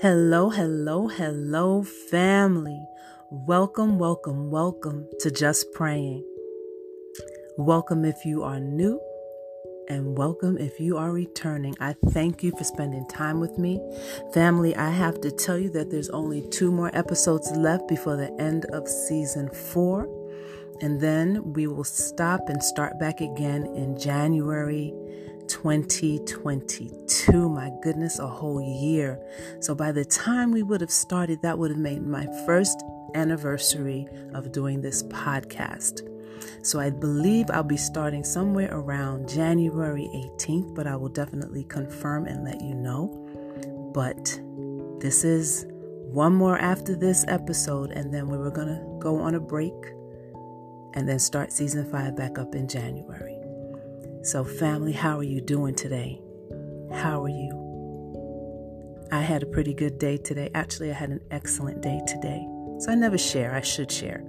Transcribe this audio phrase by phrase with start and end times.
[0.00, 2.80] Hello, hello, hello, family.
[3.32, 6.24] Welcome, welcome, welcome to Just Praying.
[7.56, 9.00] Welcome if you are new,
[9.88, 11.74] and welcome if you are returning.
[11.80, 13.80] I thank you for spending time with me.
[14.32, 18.32] Family, I have to tell you that there's only two more episodes left before the
[18.40, 20.06] end of season four.
[20.80, 24.94] And then we will stop and start back again in January
[25.48, 27.48] 2022.
[27.48, 29.18] My goodness, a whole year.
[29.60, 32.82] So by the time we would have started, that would have made my first
[33.14, 36.02] anniversary of doing this podcast.
[36.62, 42.26] So I believe I'll be starting somewhere around January 18th, but I will definitely confirm
[42.26, 43.90] and let you know.
[43.94, 44.40] But
[45.00, 45.66] this is
[46.12, 49.74] one more after this episode, and then we were going to go on a break
[50.94, 53.37] and then start season five back up in January.
[54.28, 56.20] So, family, how are you doing today?
[56.92, 59.08] How are you?
[59.10, 60.50] I had a pretty good day today.
[60.54, 62.46] Actually, I had an excellent day today.
[62.78, 64.22] So, I never share, I should share.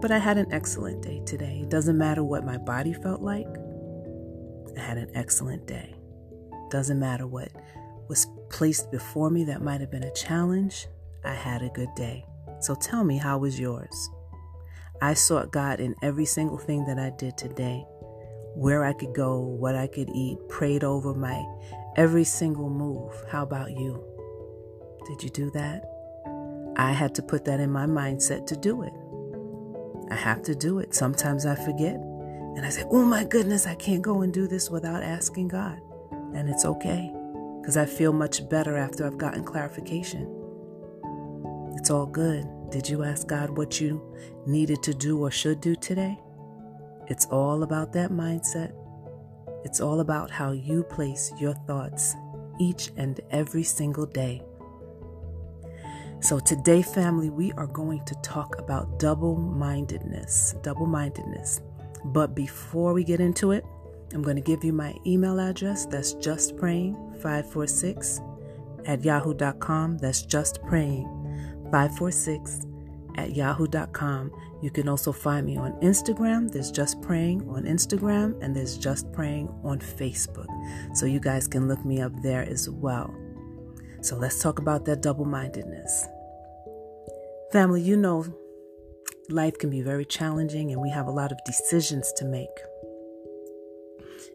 [0.00, 1.62] But I had an excellent day today.
[1.64, 3.48] It doesn't matter what my body felt like,
[4.78, 5.96] I had an excellent day.
[6.70, 7.50] Doesn't matter what
[8.06, 10.86] was placed before me that might have been a challenge,
[11.24, 12.24] I had a good day.
[12.60, 14.10] So, tell me, how was yours?
[15.02, 17.84] I sought God in every single thing that I did today
[18.54, 21.44] where I could go, what I could eat, prayed over my
[21.96, 23.12] every single move.
[23.30, 24.02] How about you?
[25.06, 25.84] Did you do that?
[26.76, 28.92] I had to put that in my mindset to do it.
[30.10, 30.94] I have to do it.
[30.94, 34.70] Sometimes I forget and I say, oh my goodness, I can't go and do this
[34.70, 35.80] without asking God.
[36.34, 37.12] And it's okay
[37.60, 40.22] because I feel much better after I've gotten clarification.
[41.76, 42.46] It's all good.
[42.70, 44.02] Did you ask God what you
[44.46, 46.18] needed to do or should do today?
[47.10, 48.72] It's all about that mindset.
[49.64, 52.14] It's all about how you place your thoughts
[52.60, 54.42] each and every single day.
[56.20, 60.54] So, today, family, we are going to talk about double mindedness.
[60.62, 61.60] Double mindedness.
[62.04, 63.64] But before we get into it,
[64.14, 65.86] I'm going to give you my email address.
[65.86, 69.98] That's justpraying546 at yahoo.com.
[69.98, 74.30] That's justpraying546 at yahoo.com.
[74.62, 76.50] You can also find me on Instagram.
[76.50, 80.48] There's Just Praying on Instagram, and there's Just Praying on Facebook.
[80.94, 83.14] So you guys can look me up there as well.
[84.02, 86.06] So let's talk about that double mindedness.
[87.52, 88.26] Family, you know,
[89.30, 92.48] life can be very challenging, and we have a lot of decisions to make.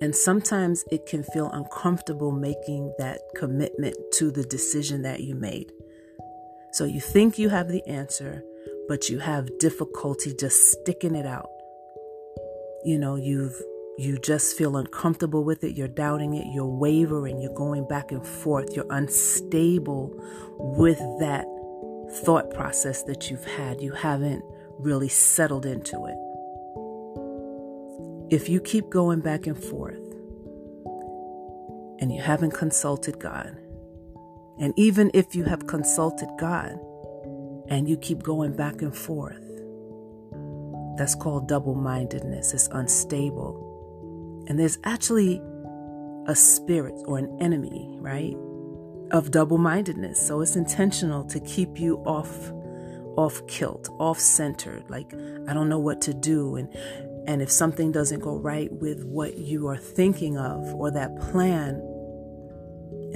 [0.00, 5.72] And sometimes it can feel uncomfortable making that commitment to the decision that you made.
[6.72, 8.44] So you think you have the answer,
[8.88, 11.50] but you have difficulty just sticking it out.
[12.84, 13.60] You know, you've
[13.98, 18.24] you just feel uncomfortable with it, you're doubting it, you're wavering, you're going back and
[18.24, 20.12] forth, you're unstable
[20.56, 21.44] with that
[22.24, 23.80] thought process that you've had.
[23.80, 24.44] You haven't
[24.78, 26.16] really settled into it.
[28.32, 29.98] If you keep going back and forth
[32.00, 33.56] and you haven't consulted God,
[34.60, 36.78] and even if you have consulted God,
[37.68, 39.44] and you keep going back and forth.
[40.96, 42.52] That's called double mindedness.
[42.52, 44.44] It's unstable.
[44.48, 45.40] And there's actually
[46.26, 48.36] a spirit or an enemy, right?
[49.10, 50.20] Of double mindedness.
[50.20, 52.52] So it's intentional to keep you off
[53.16, 54.88] off kilt, off centered.
[54.88, 55.12] Like
[55.48, 56.68] I don't know what to do and
[57.26, 61.82] and if something doesn't go right with what you are thinking of or that plan,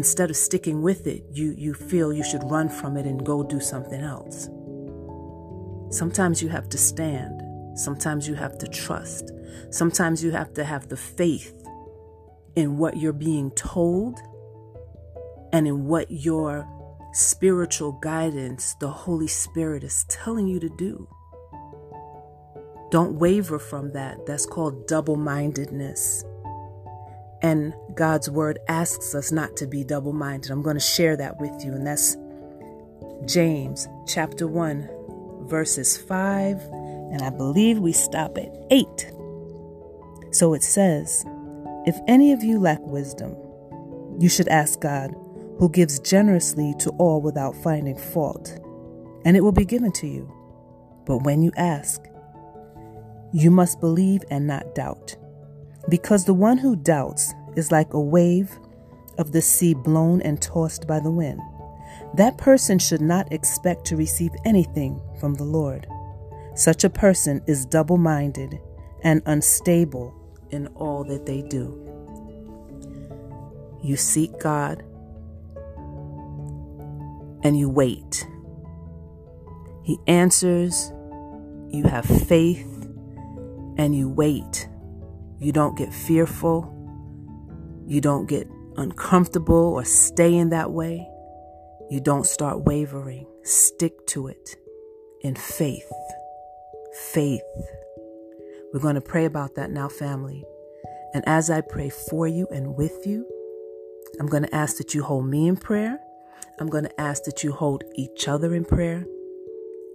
[0.00, 3.42] instead of sticking with it, you, you feel you should run from it and go
[3.42, 4.48] do something else.
[5.94, 7.42] Sometimes you have to stand.
[7.78, 9.30] Sometimes you have to trust.
[9.68, 11.54] Sometimes you have to have the faith
[12.56, 14.18] in what you're being told
[15.52, 16.66] and in what your
[17.12, 21.06] spiritual guidance, the Holy Spirit, is telling you to do.
[22.90, 24.24] Don't waver from that.
[24.24, 26.24] That's called double mindedness.
[27.42, 30.50] And God's word asks us not to be double minded.
[30.50, 31.72] I'm going to share that with you.
[31.72, 32.16] And that's
[33.26, 36.60] James chapter 1, verses 5.
[37.12, 38.86] And I believe we stop at 8.
[40.32, 41.24] So it says,
[41.86, 43.34] If any of you lack wisdom,
[44.18, 45.14] you should ask God,
[45.58, 48.58] who gives generously to all without finding fault,
[49.24, 50.32] and it will be given to you.
[51.04, 52.02] But when you ask,
[53.32, 55.16] you must believe and not doubt
[55.90, 58.58] because the one who doubts is like a wave
[59.18, 61.40] of the sea blown and tossed by the wind.
[62.14, 65.86] That person should not expect to receive anything from the Lord.
[66.54, 68.58] Such a person is double minded
[69.02, 70.14] and unstable
[70.50, 71.76] in all that they do.
[73.82, 74.84] You seek God,
[77.42, 78.26] and you wait.
[79.82, 80.92] He answers,
[81.70, 82.66] you have faith,
[83.76, 84.68] and you wait.
[85.40, 86.76] You don't get fearful.
[87.86, 88.46] You don't get
[88.76, 91.08] uncomfortable or stay in that way.
[91.90, 93.26] You don't start wavering.
[93.42, 94.56] Stick to it
[95.22, 95.90] in faith.
[97.12, 97.40] Faith.
[98.72, 100.44] We're going to pray about that now, family.
[101.14, 103.26] And as I pray for you and with you,
[104.20, 105.98] I'm going to ask that you hold me in prayer.
[106.60, 109.06] I'm going to ask that you hold each other in prayer.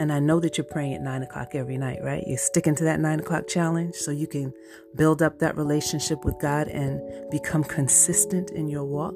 [0.00, 2.24] And I know that you're praying at nine o'clock every night, right?
[2.26, 4.52] You're sticking to that nine o'clock challenge so you can
[4.96, 7.00] build up that relationship with God and
[7.30, 9.14] become consistent in your walk.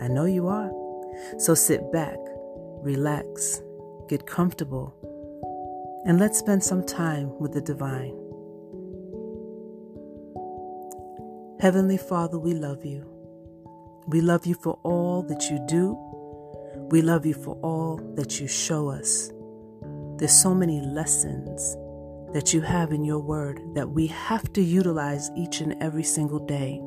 [0.00, 0.70] I know you are.
[1.38, 2.16] So sit back,
[2.82, 3.62] relax,
[4.08, 4.94] get comfortable,
[6.06, 8.18] and let's spend some time with the divine.
[11.60, 13.06] Heavenly Father, we love you.
[14.08, 15.96] We love you for all that you do.
[16.90, 19.30] We love you for all that you show us.
[20.16, 21.76] There's so many lessons
[22.32, 26.38] that you have in your word that we have to utilize each and every single
[26.38, 26.80] day.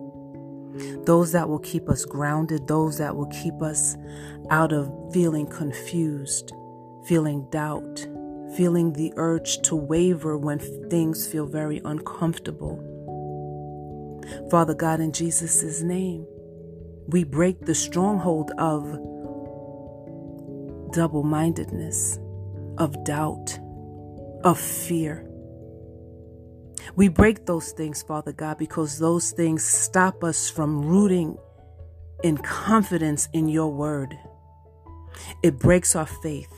[1.05, 3.95] Those that will keep us grounded, those that will keep us
[4.49, 6.51] out of feeling confused,
[7.05, 8.07] feeling doubt,
[8.55, 10.59] feeling the urge to waver when
[10.89, 12.83] things feel very uncomfortable.
[14.51, 16.25] Father God, in Jesus' name,
[17.07, 18.83] we break the stronghold of
[20.93, 22.19] double mindedness,
[22.77, 23.59] of doubt,
[24.43, 25.27] of fear.
[26.95, 31.37] We break those things, Father God, because those things stop us from rooting
[32.23, 34.17] in confidence in your word.
[35.43, 36.51] It breaks our faith.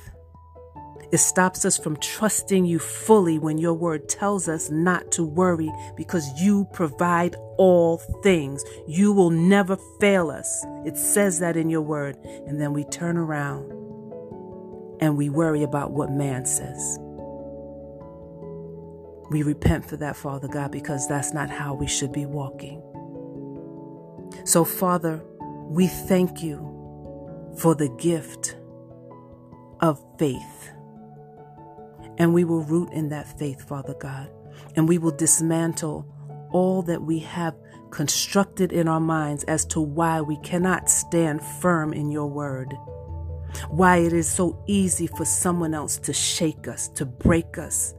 [1.11, 5.71] It stops us from trusting you fully when your word tells us not to worry
[5.97, 8.63] because you provide all things.
[8.87, 10.65] You will never fail us.
[10.85, 12.15] It says that in your word.
[12.45, 13.78] And then we turn around
[14.99, 16.99] and we worry about what man says.
[19.29, 22.81] We repent for that, Father God, because that's not how we should be walking.
[24.43, 26.65] So, Father, we thank you
[27.57, 28.57] for the gift
[29.81, 30.71] of faith.
[32.17, 34.29] And we will root in that faith, Father God.
[34.75, 36.05] And we will dismantle
[36.51, 37.55] all that we have
[37.91, 42.73] constructed in our minds as to why we cannot stand firm in your word.
[43.69, 47.93] Why it is so easy for someone else to shake us, to break us,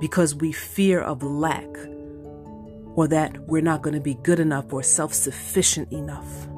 [0.00, 1.68] because we fear of lack
[2.94, 6.48] or that we're not going to be good enough or self sufficient enough.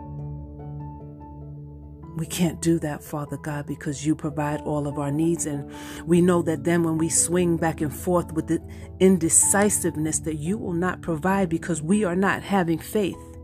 [2.16, 5.44] We can't do that, Father God, because you provide all of our needs.
[5.44, 5.70] And
[6.06, 8.62] we know that then when we swing back and forth with the
[9.00, 13.35] indecisiveness, that you will not provide because we are not having faith.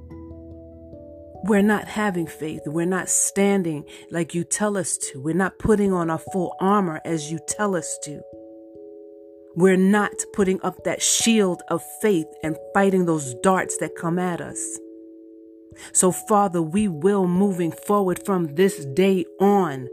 [1.44, 2.62] We're not having faith.
[2.66, 5.20] We're not standing like you tell us to.
[5.20, 8.22] We're not putting on our full armor as you tell us to.
[9.56, 14.40] We're not putting up that shield of faith and fighting those darts that come at
[14.40, 14.78] us.
[15.92, 19.88] So, Father, we will, moving forward from this day on,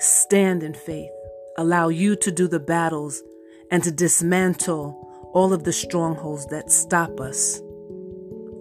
[0.00, 1.10] stand in faith,
[1.56, 3.22] allow you to do the battles
[3.70, 7.60] and to dismantle all of the strongholds that stop us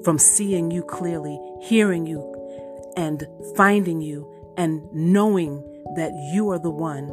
[0.03, 2.21] from seeing you clearly, hearing you,
[2.97, 5.61] and finding you, and knowing
[5.95, 7.07] that you are the one,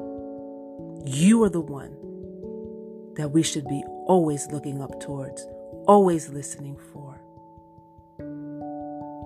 [1.07, 1.97] you are the one
[3.15, 5.47] that we should be always looking up towards,
[5.87, 7.21] always listening for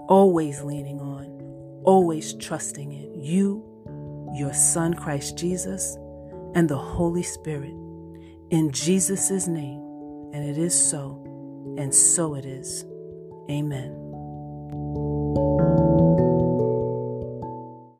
[0.08, 3.64] always leaning on, always trusting in you,
[4.34, 5.96] your Son, Christ Jesus,
[6.54, 7.74] and the Holy Spirit.
[8.50, 9.80] In Jesus' name.
[10.32, 11.22] And it is so,
[11.78, 12.84] and so it is.
[13.50, 15.13] Amen.